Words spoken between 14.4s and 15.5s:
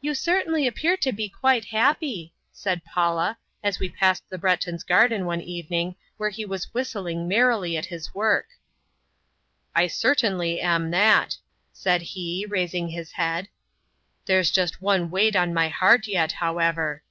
just one weight